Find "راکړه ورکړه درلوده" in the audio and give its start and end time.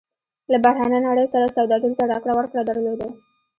2.11-3.07